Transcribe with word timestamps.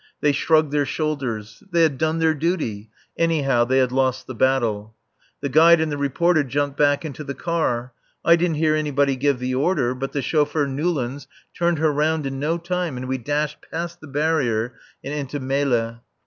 They 0.19 0.31
shrugged 0.31 0.71
their 0.71 0.87
shoulders. 0.87 1.61
They 1.71 1.83
had 1.83 1.99
done 1.99 2.17
their 2.17 2.33
duty. 2.33 2.89
Anyhow, 3.19 3.65
they 3.65 3.77
had 3.77 3.91
lost 3.91 4.25
the 4.25 4.33
battle. 4.33 4.95
The 5.41 5.49
guide 5.49 5.79
and 5.79 5.91
the 5.91 5.95
reporter 5.99 6.43
jumped 6.43 6.75
back 6.75 7.05
into 7.05 7.23
the 7.23 7.35
car; 7.35 7.93
I 8.25 8.35
didn't 8.35 8.55
hear 8.57 8.73
anybody 8.73 9.15
give 9.15 9.37
the 9.37 9.53
order, 9.53 9.93
but 9.93 10.11
the 10.11 10.23
chauffeur 10.23 10.65
Newlands 10.65 11.27
turned 11.55 11.77
her 11.77 11.93
round 11.93 12.25
in 12.25 12.39
no 12.39 12.57
time, 12.57 12.97
and 12.97 13.07
we 13.07 13.19
dashed 13.19 13.63
past 13.71 14.01
the 14.01 14.07
barrier 14.07 14.73
and 15.03 15.13
into 15.13 15.39
Melle. 15.39 16.01